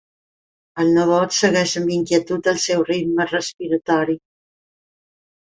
El 0.83 0.87
nebot 0.93 1.35
segueix 1.39 1.75
amb 1.81 1.93
inquietud 1.97 2.49
el 2.53 2.57
seu 2.65 2.83
ritme 2.89 3.29
respiratori. 3.35 4.17